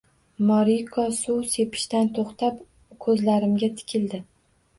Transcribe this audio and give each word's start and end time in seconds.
Moriko 0.51 1.03
suv 1.17 1.37
sepishdan 1.55 2.09
to‘xtab, 2.15 2.57
ko‘zlarimga 3.07 3.71
tikildi. 3.77 4.23